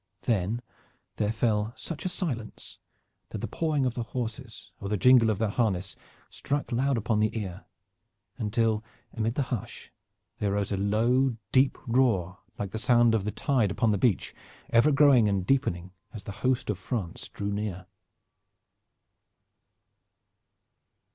Then 0.23 0.63
there 1.17 1.31
fell 1.31 1.73
such 1.77 2.05
a 2.05 2.09
silence 2.09 2.79
that 3.29 3.37
the 3.37 3.47
pawing 3.47 3.85
of 3.85 3.93
the 3.93 4.01
horses 4.01 4.71
or 4.79 4.89
the 4.89 4.97
jingle 4.97 5.29
of 5.29 5.37
their 5.37 5.49
harness 5.49 5.95
struck 6.27 6.71
loud 6.71 6.97
upon 6.97 7.19
the 7.19 7.37
ear, 7.39 7.65
until 8.39 8.83
amid 9.13 9.35
the 9.35 9.43
hush 9.53 9.91
there 10.39 10.53
rose 10.53 10.71
a 10.71 10.77
low 10.77 11.37
deep 11.51 11.77
roar 11.85 12.39
like 12.57 12.71
the 12.71 12.79
sound 12.79 13.13
of 13.13 13.25
the 13.25 13.31
tide 13.31 13.69
upon 13.69 13.91
the 13.91 13.99
beach, 13.99 14.33
ever 14.71 14.91
growing 14.91 15.29
and 15.29 15.45
deepening 15.45 15.91
as 16.13 16.23
the 16.23 16.31
host 16.41 16.71
of 16.71 16.79
France 16.79 17.29
drew 17.29 17.51
near. 17.51 17.85